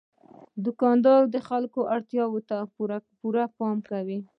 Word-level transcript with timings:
دوکاندار 0.65 1.21
د 1.33 1.37
خلکو 1.47 1.79
اړتیا 1.95 2.25
ته 2.49 2.57
پوره 3.21 3.45
پام 3.57 3.77
کوي. 3.89 4.19